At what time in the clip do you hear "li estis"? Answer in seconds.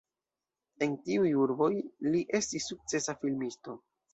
2.15-2.71